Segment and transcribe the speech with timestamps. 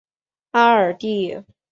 [0.49, 1.43] 阿尔蒂。